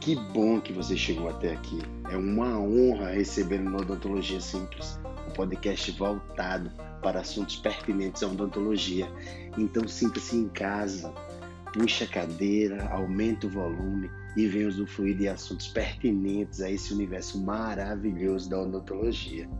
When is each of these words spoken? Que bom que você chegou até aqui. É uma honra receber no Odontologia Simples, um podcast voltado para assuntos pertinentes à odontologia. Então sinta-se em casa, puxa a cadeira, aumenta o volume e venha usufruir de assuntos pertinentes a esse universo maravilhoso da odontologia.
Que 0.00 0.16
bom 0.16 0.58
que 0.58 0.72
você 0.72 0.96
chegou 0.96 1.28
até 1.28 1.52
aqui. 1.52 1.78
É 2.10 2.16
uma 2.16 2.58
honra 2.58 3.10
receber 3.10 3.58
no 3.58 3.76
Odontologia 3.76 4.40
Simples, 4.40 4.98
um 5.28 5.30
podcast 5.32 5.90
voltado 5.92 6.72
para 7.02 7.20
assuntos 7.20 7.56
pertinentes 7.56 8.22
à 8.22 8.26
odontologia. 8.26 9.06
Então 9.58 9.86
sinta-se 9.86 10.36
em 10.36 10.48
casa, 10.48 11.12
puxa 11.74 12.04
a 12.04 12.08
cadeira, 12.08 12.88
aumenta 12.88 13.46
o 13.46 13.50
volume 13.50 14.10
e 14.38 14.46
venha 14.46 14.68
usufruir 14.68 15.18
de 15.18 15.28
assuntos 15.28 15.68
pertinentes 15.68 16.62
a 16.62 16.70
esse 16.70 16.94
universo 16.94 17.38
maravilhoso 17.38 18.48
da 18.48 18.58
odontologia. 18.58 19.50